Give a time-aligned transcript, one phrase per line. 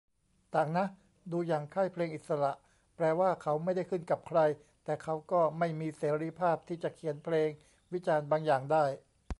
[0.53, 0.85] ต่างนะ
[1.31, 2.51] ดูอย่างค่ายเพลงอิสระ
[2.95, 4.39] แปลว่าเขาไม่ได้ขึ้นกับใคร
[4.83, 7.49] แต่เขาก็ไม่มีเสรีภาพที่จะเขียนเพลง
[7.93, 8.85] วิจารณ์บางอย่างได้